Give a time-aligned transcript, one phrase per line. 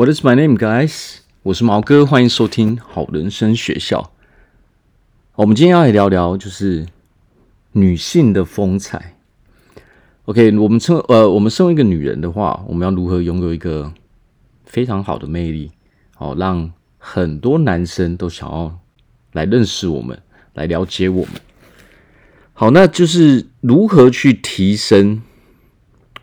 [0.00, 1.18] What is my name, guys？
[1.42, 4.10] 我是毛哥，欢迎收听好人生学校。
[5.34, 6.86] 我们今天要来聊聊，就是
[7.72, 9.18] 女性的风采。
[10.24, 13.92] OK，我们称呃，我们身为一个女人的话，我们要如何拥有一个
[14.64, 15.70] 非常好的魅力，
[16.14, 18.80] 好让很多男生都想要
[19.32, 20.18] 来认识我们，
[20.54, 21.34] 来了解我们。
[22.54, 25.20] 好，那就是如何去提升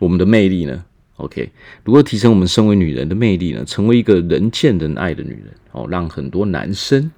[0.00, 0.84] 我们的魅力呢
[1.18, 1.50] ？OK，
[1.84, 3.64] 如何提升我们身为女人的魅力呢？
[3.64, 7.10] 成为一个人见人爱的女人哦，让很多男生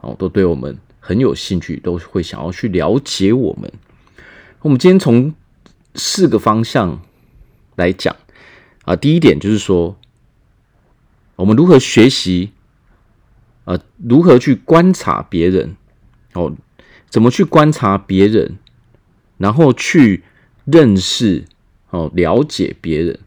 [0.00, 3.72] 哦都对我们很有兴趣，都会想要去了解我们。
[4.62, 5.32] 我们今天从
[5.94, 7.00] 四个方向
[7.76, 8.16] 来讲
[8.84, 9.96] 啊，第一点就是说，
[11.36, 12.50] 我们如何学习
[13.64, 15.76] 啊，如何去观察别人
[16.34, 16.56] 哦，
[17.08, 18.58] 怎么去观察别人，
[19.38, 20.24] 然后去
[20.64, 21.44] 认识
[21.90, 23.20] 哦，了解别人。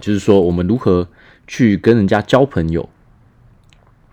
[0.00, 1.08] 就是说，我们如何
[1.46, 2.88] 去跟人家交朋友，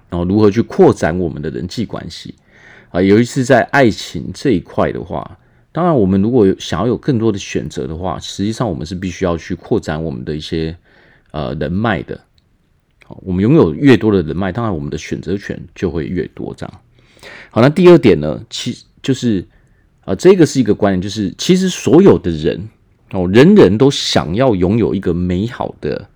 [0.09, 2.35] 然后如何去扩展我们的人际关系
[2.89, 3.01] 啊？
[3.01, 5.37] 尤其是在爱情这一块的话，
[5.71, 10.75] 当然，我们如果想要有更多的选择的话，实际上我们是必须要去扩展我们的一些
[11.31, 12.19] 呃人脉的。
[13.05, 16.53] 好，我们拥有越多的人脉，当然我们的选择权就会越多。
[16.57, 16.81] 这样。
[17.49, 19.47] 好，那第二点呢，其就是
[20.03, 22.69] 啊，这个是一个观念，就是其实所有的人。
[23.13, 26.07] 哦，人人都想要拥有一个美好的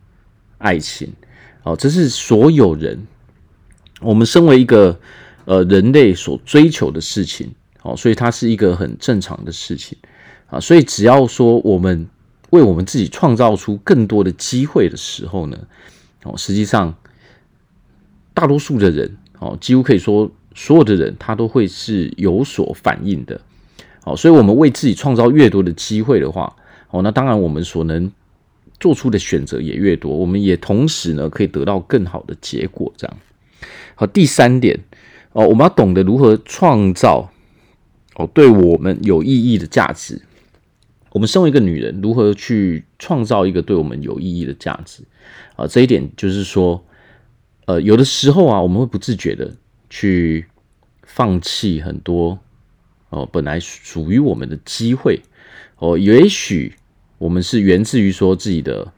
[0.60, 1.12] 爱情，
[1.64, 3.06] 哦，这是所有人，
[4.00, 4.98] 我们身为一个
[5.44, 9.98] 呃人类所追求的事情，哦，所以它是一个很正常的事情。
[10.48, 12.08] 啊，所以只要说我们
[12.52, 15.58] 为我们自己创造出更多的机会的时候呢，
[16.24, 16.96] 哦，实际上
[18.34, 23.42] 大多数的人，哦，几乎可以说所有的人，他都会是有所反应的，
[24.06, 26.56] 哦，所以我们为自己创造越多的机会的话。
[26.90, 28.12] 哦，那当然，我们所能
[28.80, 32.94] 做出的选择也越多，我们也同时呢可以得到更好的结果。
[32.96, 33.18] 这样，
[33.96, 34.80] 好，第三点
[35.34, 37.32] 哦，我们要懂得如何创造
[38.16, 40.22] 哦对我们有意义的价值。
[41.12, 45.04] 我们身为一个女人，如何去创造一个对我们有意义的价值
[45.56, 45.66] 啊？
[45.66, 46.86] 这一点就是说，
[47.66, 49.56] 呃，有的时候啊，我们会不自觉的
[49.90, 50.46] 去
[51.04, 52.38] 放弃很多
[53.10, 55.22] 哦本来属于我们的机会。
[55.78, 56.74] 哦，也许
[57.18, 58.94] 我们是源自于说自己的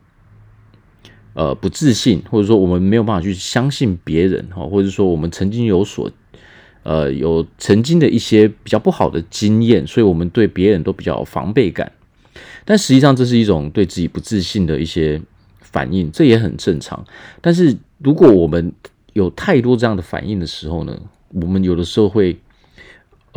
[1.34, 6.12] 呃不自信，或者说我们没有办法去相信别人哈，或者说我们曾经有所
[6.84, 11.92] 呃有曾经的一些比较不好的经验，所以我们对别人都比较有防备感。
[12.64, 15.20] 但实际上这是一种对自己不自信的一些
[15.62, 17.04] 反应，这也很正常。
[17.42, 18.72] 但是如果我们
[19.14, 20.96] 有太多这样的反应的时候呢，
[21.30, 22.38] 我们有的时候会。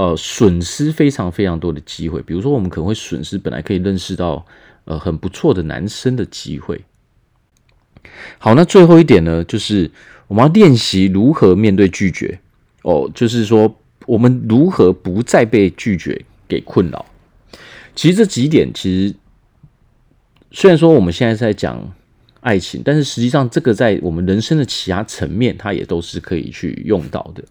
[0.01, 4.47] 呃，损失非常非常多的机会，比如说，我们可能会损失本来可以认识到
[4.87, 6.81] 呃很不错的男生的机会。
[8.39, 9.91] 好，那最后一点呢，就是
[10.27, 12.41] 我们要练习如何面对拒绝
[12.81, 17.05] 哦，就是说我们如何不再被拒绝给困扰。
[17.95, 19.15] 其实这几点，其实
[20.51, 21.93] 虽然说我们现在在讲
[22.41, 27.45] 爱情，但是实际上这个在我们人生的其他层面，它也都是可以去用到的。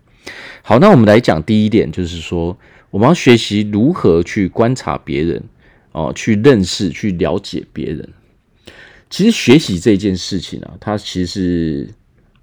[0.61, 2.57] 好，那我们来讲第一点，就是说
[2.91, 5.43] 我们要学习如何去观察别人，
[5.91, 8.07] 哦，去认识、去了解别人。
[9.09, 11.89] 其实学习这件事情啊，它其实是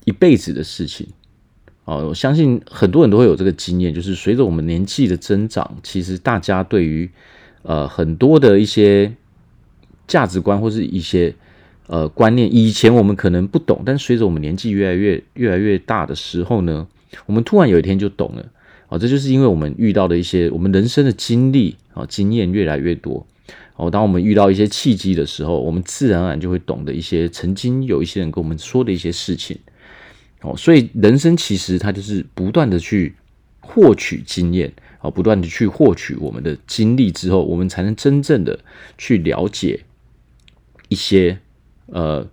[0.04, 1.06] 一辈子的事情。
[1.84, 7.08] 哦，我相信很多人都会有这个经验，就是随着我们年纪的增长，其实大家对于
[7.62, 9.12] 呃很多的一些
[10.08, 11.32] 价值观或是一些
[11.86, 16.88] 呃观念，以前我们可能不懂，但随着我们年纪越来越越来越大的时候呢，
[17.24, 18.46] 我们突然有一天就懂了，
[18.88, 23.26] 哦，这就是因为我们遇到的一些我们人生的经历啊，经验越来越多，
[23.76, 29.58] 哦，当我们遇到一些契机的时候，我们自然而然就会懂得一些曾经有一些人跟我们说的一些事情，
[30.42, 33.14] 哦，所以人生其实它就是不断的去
[33.60, 38.58] 获取经验，啊，不断的去获取我们的经历之后，我们才能真正的
[38.98, 39.80] 去了解
[40.88, 41.38] 一些
[41.86, 42.28] 呃。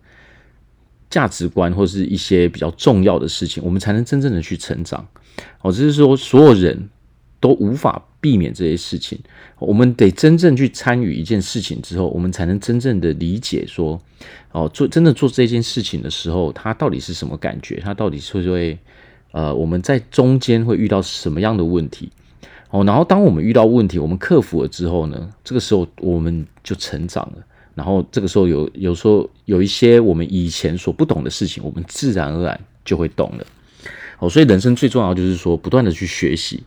[1.13, 5.07] 价值观或是一些比较重要的事情，我们才能真正的去成长。
[5.62, 6.89] 哦，只是说所有人
[7.39, 9.19] 都无法避免这些事情，
[9.60, 14.01] 我们得真正去参与一件事情之后，我们才能真正的理解说，
[14.54, 17.80] 哦，做真的做这件事情的时候，它到底是什么感觉？
[17.83, 18.80] 它到底是会
[19.33, 22.10] 呃，我们在中间会遇到什么样的问题？
[22.71, 27.44] 哦，然后当我们遇到问题，我们克服了之后呢，这个时候我们就成长了。
[27.75, 33.46] 然后这个时候有有时候有一些我们以前所不懂的事情，我们自然而然就会懂了。
[34.20, 36.64] 哦，所以人生最重要就是说不断的去学习。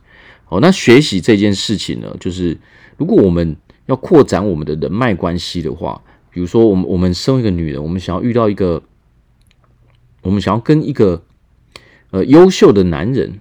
[0.48, 2.56] 哦，那学习这件事情呢，就是
[2.96, 3.56] 如果我们
[3.86, 8.82] 要扩展我们的人脉关系的话，比如说我们我们身为一个女人，我们想要遇到一个
[10.22, 11.22] 我们想要跟一个
[12.10, 13.40] 呃优秀的男人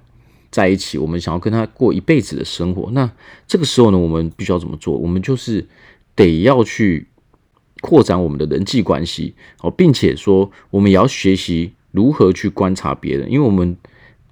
[0.50, 3.12] 在一起，我们想要跟他过一辈子的生活，那
[3.48, 4.96] 这个时候呢，我们必须要怎么做？
[4.98, 5.68] 我们就是
[6.16, 7.08] 得要去
[7.86, 13.78] 扩展我们的人际关系，哦，并且说我们也要学习如何去观察别人，因为我们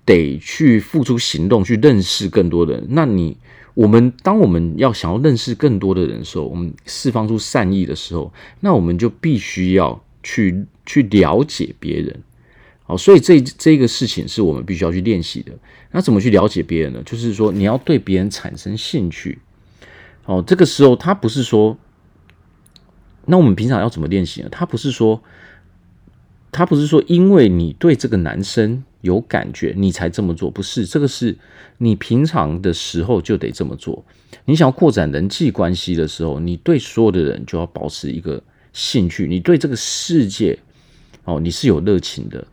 [0.04, 2.88] 得去付出行动去认识更多的人。
[2.90, 3.38] 那你。
[3.76, 12.22] 我们当我们要想要认识更多的人的时候，我们释放出善意的时候，那我们就必须要去去了解别人。
[12.84, 15.52] 好，所以这这个事情是我们必须要去练习的。
[15.90, 17.02] 那怎么去了解别人呢？
[17.04, 19.40] 就是说你要对别人产生兴趣。
[20.26, 21.76] 哦，这个时候他不是说，
[23.25, 24.50] 那我们平常要怎么练习呢？
[24.52, 25.22] 他不是说，
[26.52, 28.84] 他不是说，因为你对这个男生。
[29.04, 30.86] 有感觉，你才这么做，不是？
[30.86, 31.38] 这个是
[31.78, 34.02] 你平常的时候就得这么做。
[34.46, 38.42] 你想要扩展人际关系的时候，你对所有的人就要保持一个
[38.72, 39.28] 兴趣。
[39.28, 40.58] 你对这个世界，
[41.25, 42.48] 哦，你是有热情的，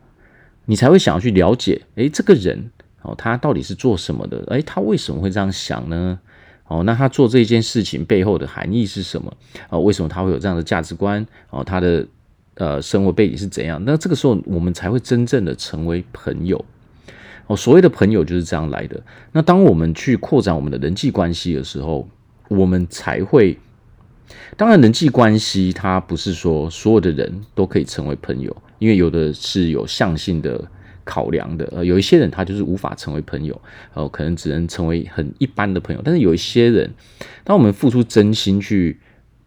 [0.65, 1.81] 你才会想要去了解。
[1.95, 2.69] 诶，这个人，
[3.03, 4.43] 哦，他到底是做什么的？
[4.47, 6.19] 诶，他为什么会这样想呢？
[6.71, 9.33] 哦，那他做这件事情背后的含义是什么？
[9.69, 11.25] 哦，为什么他会有这样的价值观？
[11.49, 12.07] 哦，他的。
[12.55, 13.81] 呃，生活背景是怎样？
[13.85, 16.63] 那这个时候我们才会真正的成为朋友。
[17.47, 19.01] 哦，所谓的朋友就是这样来的。
[19.31, 22.07] 那当我们去扩展我们的人际关系的时候，
[22.49, 23.57] 我们才会。
[24.57, 30.69] 当然，人际关系它不是说所有的人都可以成为朋友，因为有的是有向性的
[31.11, 31.67] 考量的。
[31.73, 33.61] 呃，有一些人他就是无法成为朋友，
[33.93, 36.01] 哦，可能只能成为很一般的朋友。
[36.05, 36.89] 但是有一些人，
[37.43, 38.97] 当我们付出真心去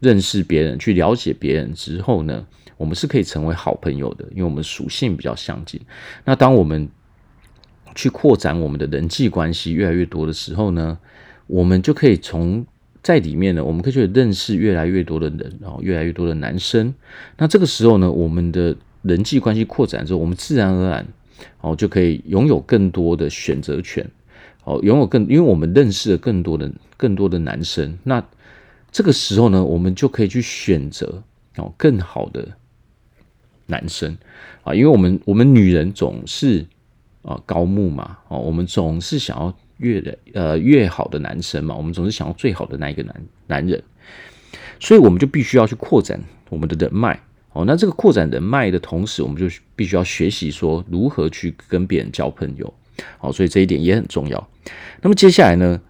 [0.01, 2.47] 认识别人、去了解别人之后呢，
[2.77, 5.81] 我们是可以成为好朋友的，因为我们属性比较相近。
[6.27, 6.87] 那当我们
[7.95, 10.99] 去扩展我们的人际关系越来越多的时候呢，
[11.47, 12.67] 我们就可以从
[13.03, 16.93] 在里面呢，我们可以去认识越来越多的人，然后越来越多的男生。
[17.39, 21.07] 那这个时候呢，我们的人际关系扩展之后，我们自然而然
[21.61, 24.09] 哦就可以拥有更多的选择权，
[24.65, 27.99] 哦，拥有更，因为我们认识了更多的更多的男生。
[28.03, 28.25] 那
[28.91, 31.23] 这个时候呢，我们就可以去选择
[31.57, 32.49] 哦更好的。
[33.67, 34.15] 男生
[34.63, 36.67] 啊，因为我们我们女人总是
[37.23, 43.83] 啊高木嘛，哦，我们总是想要越的呃越好的男生嘛，我们总是想要最好的那一个男男人，
[44.79, 46.21] 所以我们就必须要去扩展
[46.51, 47.19] 我们的人脉
[47.55, 47.65] 哦。
[47.67, 52.75] 那这个扩展人脉的同时，我们就必须要学习说如何去跟别人交朋友，
[53.17, 54.49] 好，所以这一点也很重要。
[55.01, 55.81] 那么接下来呢，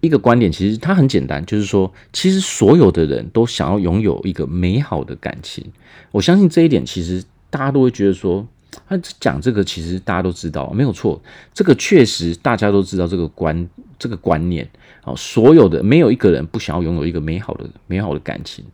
[0.00, 5.64] 一个观点其实它很简单，就是说，其实所有的人都想要拥有一个美好的感情。
[6.12, 8.46] 我相信这一点，其实大家都会觉得说，
[8.88, 11.20] 他讲这个其实大家都知道，没有错。
[11.54, 13.68] 这个确实大家都知道这个观
[13.98, 14.68] 这个观念。
[15.02, 18.64] 好，所有的没有一个人不想要拥有一个美好的美好的感情。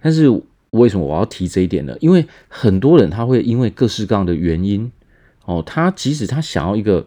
[0.00, 0.28] 但是
[0.72, 1.96] 为什么我要提这一点呢？
[2.00, 4.92] 因为很多人他会因为各式各样的原因，
[5.46, 7.06] 哦，他即使他想要一个。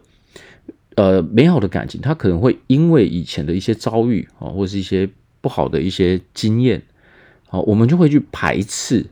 [0.96, 5.06] 呃，美好的感情，他可能会因为以前的一些遭遇啊，或是一些
[5.42, 6.82] 不好的一些经验，
[7.48, 9.04] 好，我们就会去排斥，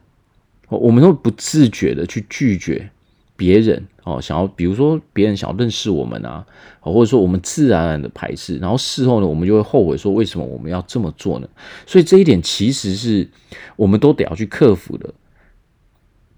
[0.70, 2.88] 我们会不自觉的去拒绝
[3.36, 6.46] 别人哦，想要比如说别人想要认识我们啊，
[6.81, 11.48] 或者说我们自然而然的排斥，然后事后呢，我们就会后悔说为什么我们要这么做呢？
[11.86, 13.28] 所以这一点其实是
[13.76, 15.14] 我们都得要去克服的。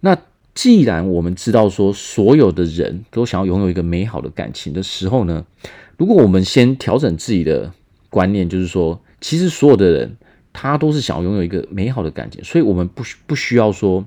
[0.01, 0.17] 那。
[0.57, 5.45] 既然我们知道说所有的人都想要拥有一个美好的感情的时候呢，
[5.99, 7.71] 如果我们先调整自己的
[8.09, 10.17] 观念，就是说，其实所有的人
[10.55, 14.03] 他都是想要拥有一个美好的感情，所以我们不需不需要说，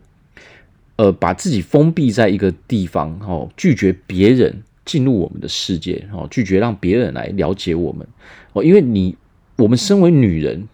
[0.99, 8.05] 呃，把自己封闭在一个地方，哦，拒绝别人进入我们的世界，哦，拒绝让别人来了解我们，
[8.51, 9.15] 哦，因为你
[9.55, 10.67] 我们身为女人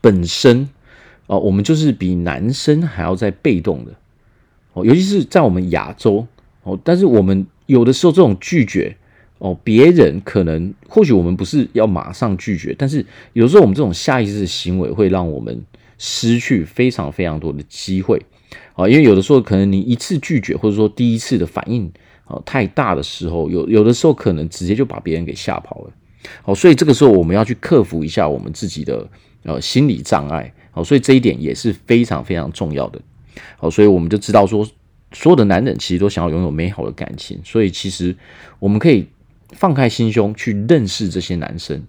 [0.00, 0.68] 本身，
[1.28, 3.92] 哦，我们就是比男生还要再被动的。
[4.72, 6.26] 哦，尤其是在我们亚洲
[6.64, 8.96] 哦，但是我们有的时候这种拒绝
[9.38, 15.62] 哦，别人可能或许我们不是要马上拒绝，但是有时候我们这种下意识的行为会让我们
[15.98, 18.20] 失去非常非常多的机会
[18.74, 21.90] 啊，因为有的时候可能你一次拒绝或者说第一次的反应
[22.24, 25.90] 啊太大的时候，有有的时候可能直接就把别人给吓跑了。
[26.42, 29.08] 好，所以这个时候我们要去克服一下我们自己的
[29.44, 30.52] 呃心理障碍。
[30.72, 33.00] 好，所以这一点也是非常非常重要的。
[33.56, 34.66] 好，所以我们就知道说，
[35.12, 38.16] 所有的男人其实都想要拥有美好的感情，所以其实
[38.58, 39.06] 我们可以
[39.50, 41.80] 放开心胸去认识这些男生。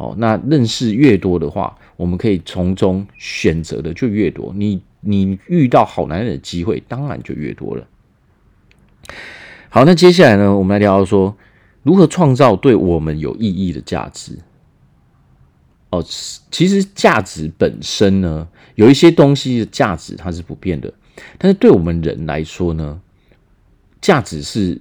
[0.00, 7.86] 哦，那认识越多的话，我们可以从中选择的就越多，你你遇到好男人的机会当然就越多了。
[9.68, 11.36] 好，那接下来呢，我们来聊聊说
[11.82, 14.38] 如何创造对我们有意义的价值。
[15.90, 16.02] 哦，
[16.50, 20.90] 其实价值本身呢，有一些东西的价值它是不变的，
[21.36, 22.98] 但是对我们人来说呢，
[24.00, 24.80] 价值是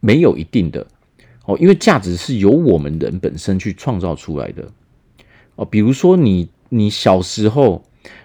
[0.00, 0.84] 没有一定的
[1.44, 4.66] 哦，因为价值是由我们人本身去创造出来的
[5.56, 5.64] 哦。
[5.64, 7.82] 比如说你，你小时候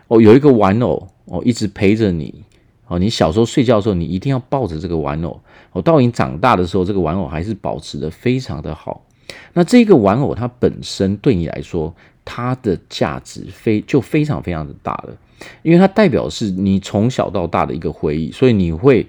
[0.07, 2.43] 哦有一个玩偶哦，一直陪着你
[2.87, 5.39] 哦，你小时候睡觉的时候，你一定要抱着这个玩偶
[5.73, 5.81] 哦。
[5.81, 9.05] 到你长大的时候，这个玩偶还是保持的非常的好。
[9.53, 11.93] 那这个玩偶它本身对你来说，
[12.25, 15.15] 它的价值非就非常非常的大了，
[15.61, 19.05] 因为它代表是你从小到大的一个回忆，所以你会，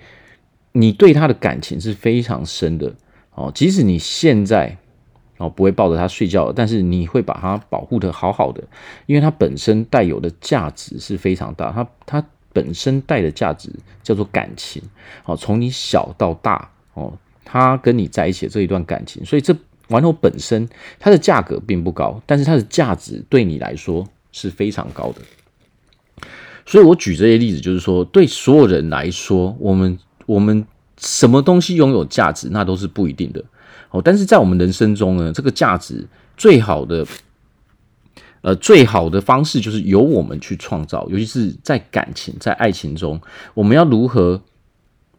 [0.73, 2.93] 你对它的感情是非常深的
[3.40, 3.52] 哦。
[3.54, 4.76] 即使你现在
[5.38, 8.62] 哦不会抱着它睡觉，但是你会把它保护得好好的，
[9.06, 13.70] 因为它本身带有的价值是非常大，它它本身带的价值
[14.02, 14.82] 叫做感情
[15.25, 15.35] 哦。
[15.37, 17.12] 从你小到大哦，
[17.44, 19.56] 它跟你在一起的这一段感情，所以这。
[19.90, 20.68] 玩偶本身
[21.00, 25.20] 它的价格并不高，但是它的价值对你来说是非常高的。
[26.64, 30.64] 所以我举这些例子，就是说，对所有人来说，我们我们
[31.00, 33.42] 什么东西拥有价值，那都是不一定的。
[33.90, 37.04] 哦，但是在我们人生中呢，这个价值最好的，
[38.42, 43.21] 呃，最好的方式就是由我们去创造，尤其是在感情、在爱情中，
[43.54, 44.40] 我们要如何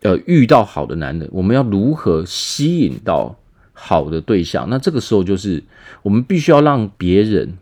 [0.04, 3.36] 呃遇到好的男人，我们要如何吸引到。
[3.74, 5.64] 好的对象，那这个时候就是
[6.04, 7.58] 我们必须要让别人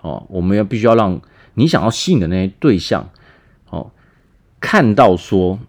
[0.00, 1.20] 哦，我们要必须要让
[1.54, 3.08] 你想要吸引的那些对象
[3.68, 3.92] 哦，
[4.58, 5.60] 看到说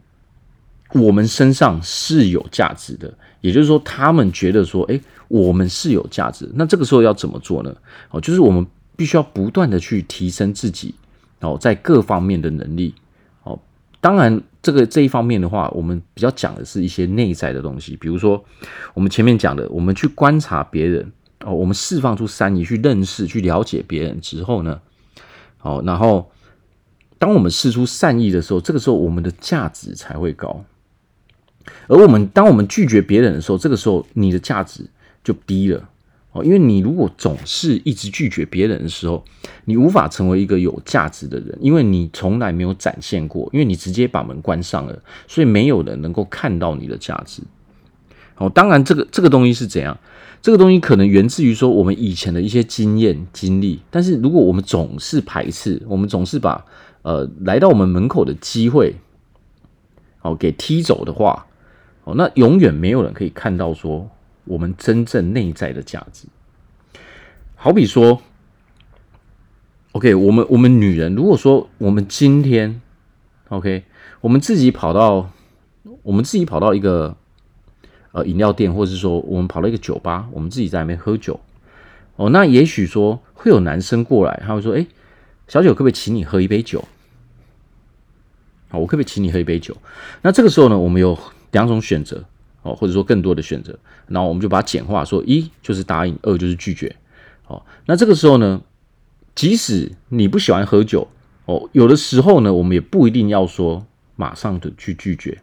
[0.93, 6.49] 我们身上是有价值的，也就是说，他们觉得说，哎，我们是有价值。
[6.55, 7.75] 那这个时候要怎么做呢？
[8.09, 10.95] 哦，就是我们必须要不断的去提升自己
[11.39, 12.93] 哦，在各方面的能力
[13.43, 13.59] 哦，
[13.99, 14.41] 当然。
[14.63, 18.45] 这个这一方面的话，我们比较讲的是一些内在的东西，比如说
[18.93, 21.11] 我们前面讲的，我们去观察别人
[21.43, 24.79] 哦，我们释放出善意去认识、去了解别人之后呢，
[25.63, 26.29] 哦，然后
[27.17, 30.63] 当我们释出善意的时候，这个时候我们的价值才会高。
[31.87, 34.85] 而我们当我们拒绝别人的时候，这个时候你的价值
[35.23, 35.89] 就低了。
[36.33, 39.21] 哦，因为你如果总是一直拒绝别人的时候，
[39.65, 47.41] 你无法成为一个有价值的人，因为你从来没有展现过，因为你直接把门关上了，所以没有人能够看到你的价值。
[48.37, 49.97] 哦，当然，这个这个东西是怎样？
[50.41, 56.65] 这个东西可能源自于说我们以前的一些经验经历，但是如果我们总是排斥，我们总是把
[57.01, 58.95] 呃来到我们门口的机会，
[60.21, 61.45] 哦给踢走的话，
[62.03, 64.09] 哦，那永远没有人可以看到说。
[64.43, 66.27] 我们真正内在的价值，
[67.55, 68.23] 好比说
[69.91, 72.81] ，OK，我们我们女人，如果说我们今天
[73.49, 73.83] ，OK，
[74.19, 75.29] 我们自己跑到，
[76.01, 77.15] 我们自己跑到一个
[78.13, 81.39] 呃饮料店，或者是说我们跑到一个酒吧，我们自己在那边喝酒，
[82.15, 84.85] 哦，那也许说会有男生过来，他会说，哎，
[85.47, 86.83] 小姐，可不可以请你喝一杯酒？
[88.69, 89.77] 好，我可不可以请你喝一杯酒？
[90.23, 91.17] 那这个时候呢，我们有
[91.51, 92.23] 两种选择。
[92.63, 96.95] 哦，或者说更多的选择，然后我们就把它简化，说一就是答应，二就是拒绝。
[97.47, 98.61] 哦，那这个时候呢，
[99.33, 101.07] 即使你不喜欢喝酒，
[101.45, 103.83] 哦，有的时候呢，我们也不一定要说
[104.15, 105.39] 马上的去拒绝。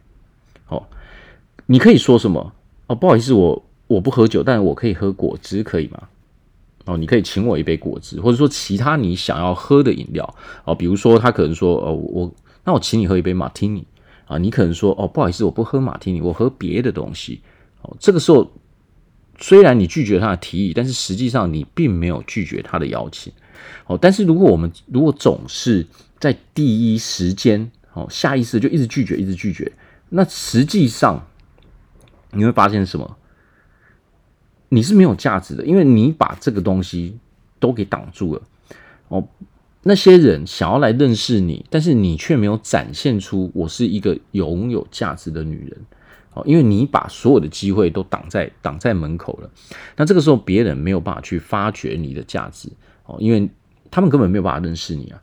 [0.69, 0.81] 哦，
[1.65, 2.53] 你可以说什么？
[2.87, 6.03] 哦，不好意思，我我不喝酒，但是我可以喝果汁，可以吗？
[6.85, 10.35] 哦，你可以请我一杯果汁，或者说其他你想要喝的饮料。
[10.63, 13.85] 哦，比如说他可能说，哦，我那我请你喝一杯马提尼。
[14.29, 17.41] 啊，你可能说哦，不好意思，我不喝马提尼，我喝别的东西。
[17.81, 18.51] 哦，这个时候
[19.39, 23.33] 虽然你拒绝他的提议，但是实际上你并没有拒绝他的邀请。
[23.87, 25.87] 哦，但是如果我们如果总是
[26.19, 29.71] 在第一时间哦，下意识就一直拒绝，一直拒绝，
[30.09, 31.25] 那实际上
[32.31, 33.17] 你会发现什么？
[34.69, 37.17] 你是没有价值的，因为你把这个东西
[37.59, 38.41] 都给挡住了。
[39.07, 39.27] 哦。
[39.83, 45.77] 那些人想要来认识你，但是你却没有展现出我是一个拥有价值的女人，
[46.33, 49.49] 哦，因为你把所有的机会都挡在挡在门口了。
[49.95, 52.67] 那这个时候别人没有办法去发掘你的价值，
[53.05, 53.49] 哦，因为
[53.89, 55.21] 他们根本没有办法认识你啊。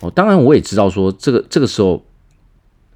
[0.00, 2.04] 哦，当然我也知道说这个这个时候，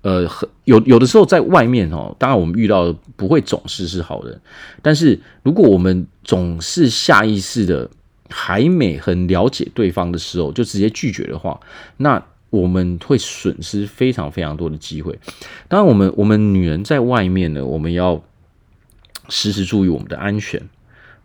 [0.02, 0.28] 呃，
[0.64, 4.40] 有有的时候在外面哦，当然我们遇到的不会总是是好人，
[4.82, 7.88] 但是如果我们总是下意识的。
[8.30, 11.58] 还没很了解对方的时候，就直接拒绝的话，
[11.96, 15.18] 那我们会损失非常非常多的机会。
[15.68, 18.22] 当然，我们我们女人在外面呢，我们要
[19.28, 20.58] 时时注意我们的安全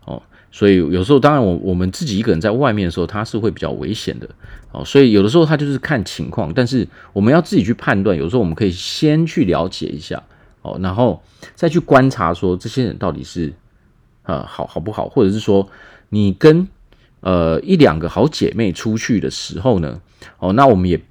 [0.05, 0.21] 哦。
[0.51, 4.29] 所以有时候，当然我我们自己一个人在外面的时候，它是会比较危险的
[4.71, 4.83] 哦。
[4.83, 8.17] 所以有的时候，它就是看情况，但是我们要自己去判断。
[8.17, 10.21] 有时候我们可以先去了解一下
[10.61, 11.23] 哦，然后
[11.55, 13.53] 再去观察说这些人到底是
[14.23, 15.69] 呃好好不好，或者是说
[16.09, 16.67] 你跟。
[17.23, 20.01] 呃，一两个好姐妹出去的时候呢，
[20.39, 21.01] 哦，那我们也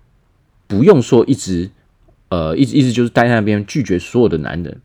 [0.66, 1.71] 不用说一直
[2.28, 4.81] 呃一直一直就是待在那边拒绝所有的男人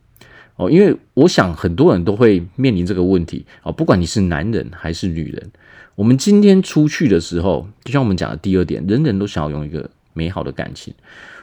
[0.56, 5.52] 哦，因为我想很多人都会面临这个问题啊，不管你是男人还是女人，
[5.96, 10.94] 我们今天出去的时候，就像我们讲的第二点，人人都想要有一个美好的感情。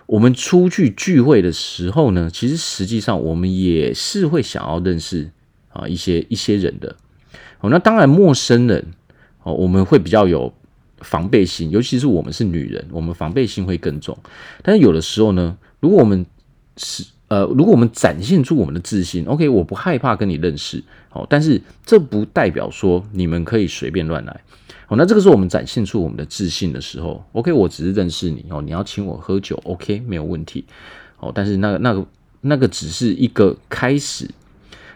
[0.07, 5.31] 我们出去聚会的时候呢，其实实际上我们也是会想要认识
[5.69, 6.97] 啊一些一些人的。
[7.61, 8.87] 哦，那当然陌生人
[9.45, 10.53] 哦，我们会比较有
[10.99, 14.19] 防备心，尤其是我们是女人，我们防备心会更重。
[14.63, 16.27] 但是有的时候呢，如果我们
[16.77, 24.41] 是呃，如果我们展现出我们的自信，OK，我不害怕跟你认识，哦，但是这不代表说你们可以随便乱来。
[24.89, 30.65] 哦，那这个时候我们展现出我们的自信的时候，OK，我只是认识你哦，你要请我喝酒，OK，没有问题。
[31.19, 32.07] 哦，但是那个那个
[32.43, 34.29] 那个只是一个开始。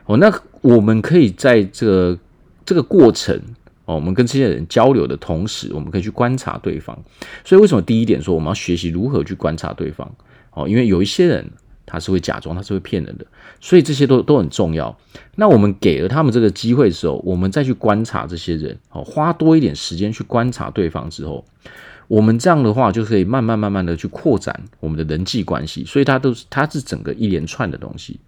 [0.05, 2.19] 哦，那我们可以在这个
[2.67, 3.41] 这个过程
[3.89, 6.97] 哦，我们跟这些人交流的同时，我们可以去观察对方。
[7.45, 10.15] 所以为什么第一点说我们要学习如何去观察对方？
[10.53, 11.51] 哦，因为有一些人。
[11.91, 13.25] 他是会假装，他是会骗人的，
[13.63, 14.95] 所以这些都都很重要。
[15.37, 21.43] 那我们给了他们这个机会的时候，我们再去观察这些人，哦，花多一点时间去观察对方之后，
[22.07, 25.83] 我们这样的话就可以慢慢慢慢的去扩展我们的人际关系。
[25.87, 28.21] 所以它都是它是整个一连串的东西。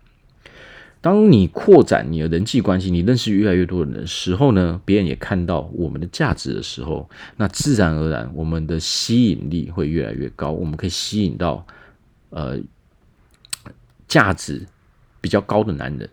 [1.00, 11.66] 当你扩展你的人际关系，你认识越来越多的人时候呢，别人也看到我们的价值的时候，那自然而然我们的吸引力会越来越高，我们可以吸引到
[12.30, 12.58] 呃。
[14.08, 14.66] 价值
[15.20, 16.10] 比较高的男人，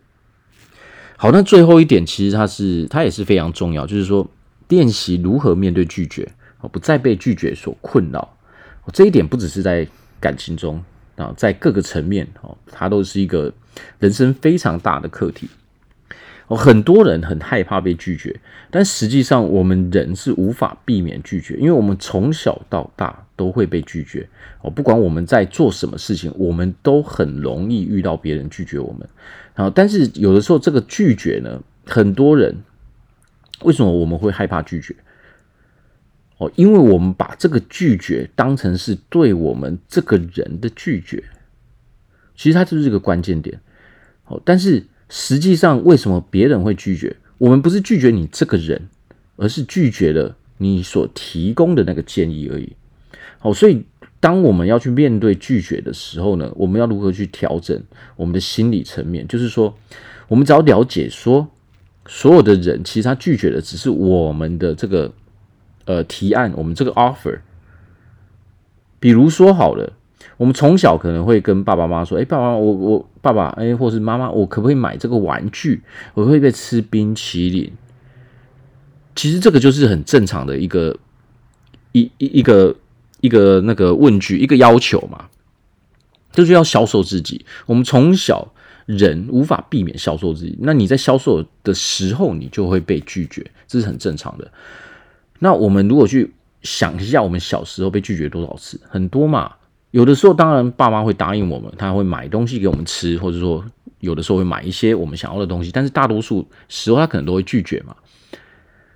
[1.16, 4.24] 好，那最后一点其实它是它也是非常重要，就是说
[4.68, 6.30] 练习如何面对拒绝，
[6.70, 8.36] 不再被拒绝所困扰。
[8.92, 9.84] 这一点不只是在
[10.20, 10.80] 感情中
[11.18, 13.52] 啊，在各个层面哦，它都是一个
[13.98, 15.48] 人生非常大的课题。
[16.46, 18.34] 哦，很多人很害怕被拒绝，
[18.70, 24.26] 但实际上我们人是无法避免拒绝，因为我们从小到大都会被拒绝。
[24.62, 29.06] 哦，不管我们在做什么事情，我们都很容易遇到别人拒绝我们。
[29.54, 32.54] 啊，但是有的时候这个拒绝呢，很多人
[33.64, 34.96] 为什么我们会害怕拒绝？
[36.38, 41.22] 哦，因为我们把这个拒绝当成是对我们这个人的拒绝，
[42.34, 43.60] 其实它就是这个关键点。
[44.26, 44.84] 哦，但是。
[45.10, 47.16] 实际上，为什么别人会拒绝？
[47.38, 48.90] 我们不是拒绝你这个人，
[49.36, 52.76] 而是拒绝了你所提供的那个建议而已。
[53.38, 53.86] 好，所以
[54.20, 57.82] 当我们要去面对拒绝的时候呢，我们要如何去调整
[58.16, 59.26] 我们的心理层面？
[59.26, 59.74] 就是说，
[60.28, 61.48] 我们只要了解说，
[62.06, 65.10] 所有的人其实他拒绝的只是我们的这个
[65.88, 67.40] 呃提案，我们这个 offer。
[69.00, 69.94] 比如说好了。
[70.36, 75.82] 我们从小可能会跟爸爸妈妈说：“哎，爸爸，我我爸爸，哎，或是妈妈，我可不可以买这个玩具？
[76.14, 77.72] 我会不会吃冰淇淋？”
[79.16, 80.96] 其实这个就是很正常的一个
[81.90, 82.76] 一一一个
[83.20, 85.28] 一个那个问句，一个要求嘛，
[86.30, 87.44] 就是要销售自己。
[87.66, 88.52] 我们从小
[88.86, 94.48] 人无法避免销售自己，那你在销售的时候，你就会被拒绝，这是很正常的。
[95.38, 98.80] 那我们如果去想一下，我们小时候被拒绝多少次？
[98.88, 99.52] 很多嘛。
[99.90, 103.64] 有的时候，当然爸妈会答应我们，他会买东西给我们吃，或者说
[104.00, 107.96] 有的时候会买一些我们想要的东西，但是大多数时候他可能都会拒绝嘛。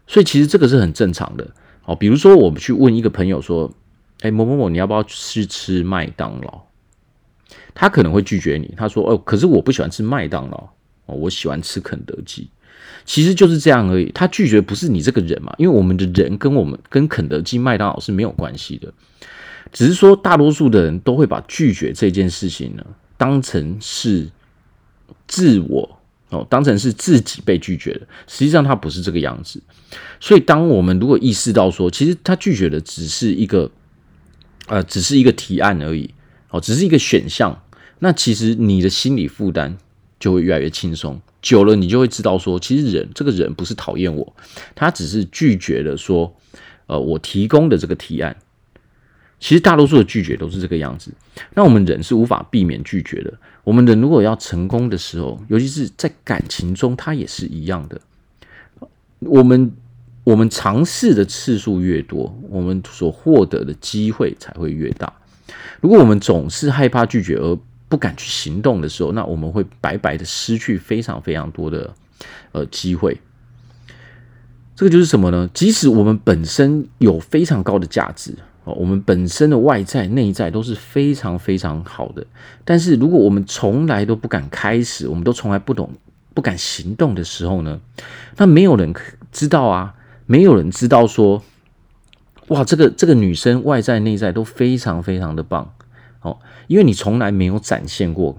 [0.06, 1.50] 所以其实这个是很正常的。
[1.86, 3.72] 哦，比如说我们去问一个朋友说
[4.20, 6.60] ：“哎，某某某，你要不要去吃麦当劳？”
[7.74, 10.58] 他可能会拒绝你，他说：“哦，可是我不喜欢吃麦当劳
[11.06, 12.50] 哦，我喜欢吃肯德基。”
[13.04, 14.10] 其实就是这样而已。
[14.14, 18.92] 他拒绝不是你这个人嘛，因为我们的人跟我们跟肯德基、麦当劳是没有关系的。
[19.72, 22.84] 只是说，大多数的人都会把拒绝这件事情呢，
[23.16, 24.28] 当成是
[25.26, 28.00] 自我哦，当成是自己被拒绝的。
[28.26, 29.62] 实际上，他不是这个样子。
[30.20, 33.70] 所以，当我们如果意识到说，其实他拒绝的只是一个，
[34.66, 36.12] 呃，只是一个提案而已，
[36.50, 37.62] 哦，只是一个选项，
[38.00, 39.78] 那其实你的心理负担
[40.22, 41.20] 就会越来越轻松。
[41.42, 44.36] 久了，你就会知道说，其实人这个人不是讨厌我，
[44.76, 46.32] 他只是拒绝了说，
[46.86, 48.36] 呃，我提供的这个提案。
[49.40, 51.10] 其实大多数的拒绝都是这个样子。
[51.54, 53.34] 那我们人是无法避免拒绝的。
[53.64, 58.00] 我们人如果要成功的时候，尤其是在感情中，它也是一样的。
[59.18, 59.72] 我们
[60.22, 65.12] 我们尝试的次数越多，我们所获得的机会才会越大。
[65.80, 67.58] 如果我们总是害怕拒绝而
[67.92, 71.92] 不敢去行动的时候，那我们会白白的失去非常非常多的
[72.52, 73.20] 呃机会。
[74.74, 75.50] 这个就是什么呢？
[75.52, 78.34] 即使我们本身有非常高的价值。
[78.64, 82.24] 哦，我们本身的外在、内在都是非常非常好的，
[82.64, 85.90] 但是如果我们从来都不敢开始，我们都从来不懂、
[86.32, 87.80] 不敢行动的时候呢，
[88.38, 88.94] 那没有人
[89.32, 89.94] 知道啊，
[90.26, 91.42] 没有人知道说，
[92.48, 95.74] 哇，这个这个女生外在、内在都非常非常的棒，
[96.22, 98.38] 哦，因为你从来没有展现过，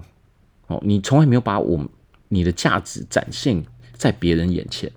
[0.68, 1.86] 哦，你从来没有把我
[2.28, 4.90] 你的价值展现在别人眼前，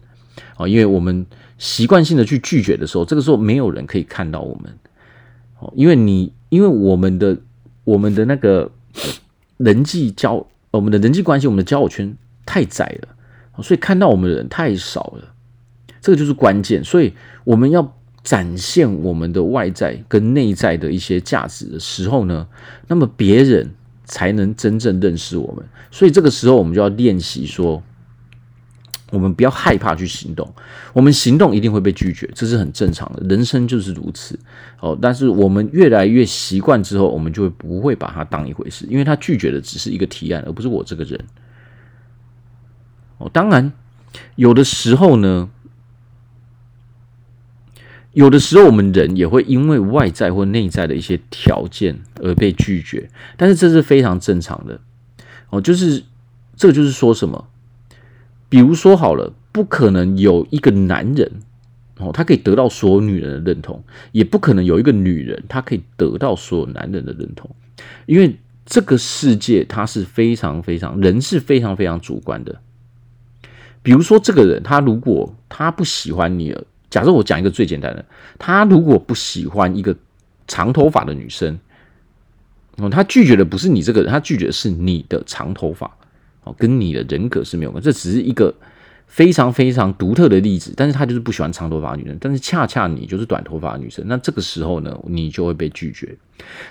[0.55, 1.25] 哦，因为我们
[1.57, 4.73] 习惯性的去拒绝的时候，这个时候没有人可以看到我们，
[5.59, 7.37] 哦，因为你因为我们的
[7.83, 8.71] 我们的那个
[9.57, 15.33] 人际交，我们的人际关系，我们的交友圈太窄了，所以看到我们的人太少了，
[15.99, 17.93] 这个就是关键，所以我们要。
[18.27, 22.45] 展现我们的外在跟内在的一些价值的时候呢，
[22.89, 23.71] 那么别人
[24.03, 25.65] 才能真正认识我们。
[25.91, 27.81] 所以这个时候，我们就要练习说，
[29.11, 30.53] 我们不要害怕去行动。
[30.91, 34.37] 我们行动一定会被拒绝，这是很正常的，人生就是如此。
[34.81, 41.17] 哦，但是我们越来越习惯之后，我们就会不会把它当一回事，因为他拒绝的只是一个提案，而不是我这个人。
[43.19, 43.71] 哦，当然，
[44.35, 45.49] 有的时候呢。
[48.17, 54.79] 有的时候，我们人也会因为外在或内在的一些条件而被拒绝，但是这是非常正常的
[55.51, 55.61] 哦。
[55.61, 56.01] 就是
[56.55, 57.47] 这个，就是说什么？
[58.49, 61.31] 比如说好了，不可能有一个男人
[61.99, 67.47] 哦，他可以得到所有女人的认同，也不可能有一个女人，她可以得到所有男人的认同，
[68.07, 72.59] 因为这个世界它是非常非常，人是非常非常主观的。
[73.83, 76.63] 比如说，这个人他如果他不喜欢你了。
[76.89, 78.05] 假设我讲一个最简单的，
[78.39, 79.95] 他如果不喜欢一个
[80.47, 81.59] 长头发的女生，
[82.77, 85.91] 哦，他拒绝的不是你这个人，他拒绝的是你的长头发，
[86.43, 87.83] 哦，跟你的人格是没有关。
[87.83, 88.53] 这只是一个
[89.07, 96.15] 非常非常独特的例子，但是他就是不喜欢长头发的女生，但是恰恰你就是短头发的女生，那这个时候呢，你就会被拒绝。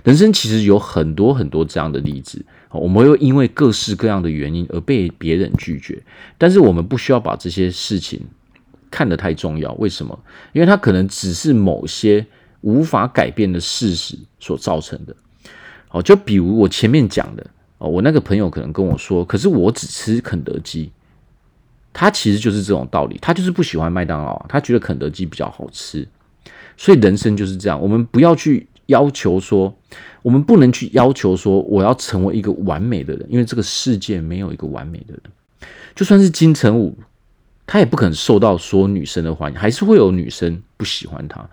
[0.04, 6.02] 人生其实有很多很多这样的例子，我们会因为各式各样的原因而被别人拒绝，
[6.38, 8.20] 但是我们不需要把这些事情。
[8.90, 10.18] 看得太重要，为什么？
[10.52, 12.24] 因为它可能只是某些
[12.60, 15.14] 无法改变的事实所造成的。
[15.90, 17.46] 哦，就比如我前面讲的
[17.78, 20.90] 哦，我那个朋友可能跟我说，可是我只吃肯德基，
[21.92, 26.06] 他其实就是这种道理，他就是不喜欢麦当劳，他觉得肯德基比较好吃。
[26.76, 29.74] 所以人生就是这样，我们不要去要求说，
[30.22, 35.22] 我们不能去要求说我要成为一个完美的人，因为这个世界没有一个完美的人，
[35.94, 36.98] 就算是金城武。
[37.66, 41.46] 他也不可能受到所有女生的欢迎，还是会有女生不喜欢他。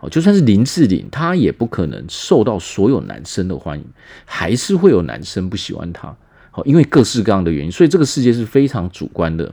[0.00, 3.84] 哦，就算是林志玲，他也不可能受到所有男生的欢迎，
[4.26, 6.14] 还是会有男生不喜欢他。
[6.52, 9.52] 哦，因为各式各样的原因，所以这个世界是非常主观的。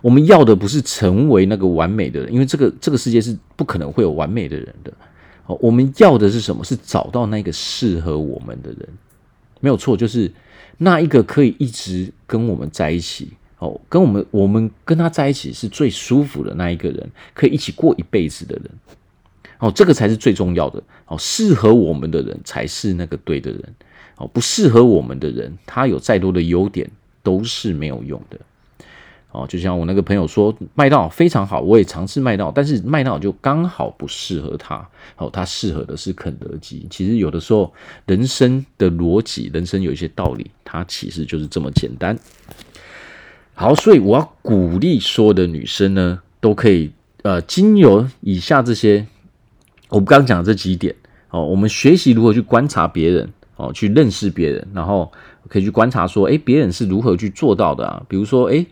[0.00, 4.92] 我们要的不是成为那个完美的人，因为这个这个世界是不可能会有完美的人的。
[5.46, 6.64] 哦，我们要的是什么？
[6.64, 8.88] 是找到那个适合我们的人，
[9.60, 10.30] 没有错，就是
[10.76, 13.32] 那一个可以一直跟我们在一起。
[13.58, 18.70] 哦，跟我们我们跟他在一起是最舒服的那一个人，可以一起过一辈子的人。
[19.58, 20.80] 哦，这个才是最重要的。
[21.06, 23.74] 哦，适合我们的人才是那个对的人。
[24.16, 26.88] 哦，不适合我们的人，他有再多的优点
[27.22, 28.38] 都是没有用的。
[29.30, 34.88] 哦，就像我那个朋友说，麦当非常好，我也尝试麦当，但是麦当就刚好不适合他。
[35.16, 36.86] 哦，他适合的是肯德基。
[36.88, 37.72] 其实有的时候，
[38.06, 42.16] 人生的逻辑，人生有一些道理，它其实就是这么简单。
[43.60, 46.92] 好，所以我要鼓励所有的女生呢，都可以
[47.24, 49.04] 呃，经由以下这些
[49.88, 50.94] 我们刚讲的这几点
[51.30, 55.10] 哦，我们学习如何去观察别人哦，去认识别人，然后
[55.48, 58.00] 可以去观察说，诶，别人是如何去做到的啊？
[58.08, 58.64] 比如说，诶，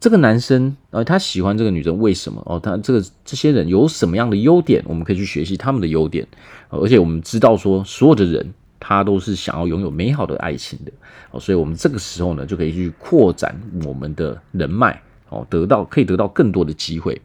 [0.00, 2.42] 这个男生呃，他喜欢这个女生，为什么？
[2.44, 4.82] 哦，他这个这些人有什么样的优点？
[4.88, 6.26] 我们可以去学习他们的优点，
[6.68, 8.52] 而且我们知道说，所有的人。
[8.84, 10.90] 他都是想要拥有美好的爱情的。
[11.30, 13.54] 哦，所以我们这个时候呢，就可以去扩展
[13.86, 17.22] 我们的人脉哦，得到可以得到更多的机会。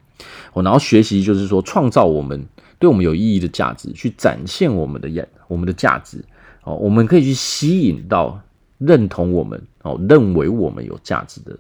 [0.54, 2.46] 哦，然后学习就是说创造我们
[2.78, 6.24] 对我们有意义的价值，去展现我们的价我们的价值。
[6.64, 8.40] 哦，我们可以去吸引到
[8.78, 11.58] 认同我们哦，认为我们有价值的。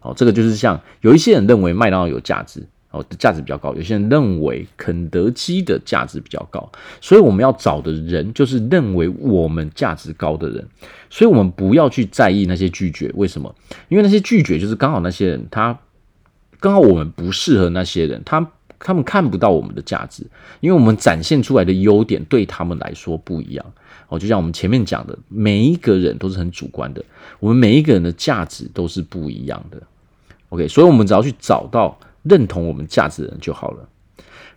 [0.00, 2.66] 哦，这个就是像有一些人认为麦当劳有价值。
[2.94, 3.74] 哦，价值比较高。
[3.74, 10.64] 有些人认为肯德基的价值比较高，所以我们要找的人就是认为我们价值高的人。
[11.10, 13.10] 所以，我们不要去在意那些拒绝。
[13.14, 13.52] 为什么？
[13.88, 15.76] 因为那些拒绝就是刚好那些人，他
[16.60, 20.24] 刚好我们不适合那些人，他他们看不到我们的价值，
[20.60, 23.66] 因为我们展现出来的优点对他们来说不一样。
[24.08, 27.04] 哦，就像我们前面讲的，每一个人都是很主观的，
[27.40, 29.82] 我们每一个人的价值都是不一样的。
[30.50, 31.98] OK，所以我们只要去找到。
[32.24, 33.88] 认同我们价值的人就好了。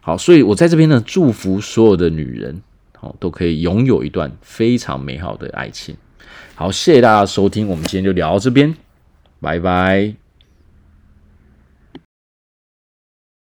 [0.02, 2.62] 好，所以我在这边呢，祝福所有的女人，
[2.98, 5.96] 好，都可以拥有一段非常美好的爱情。
[6.56, 8.76] 好，谢谢大家收听，我们今天就聊到这边，
[9.40, 10.27] 拜拜。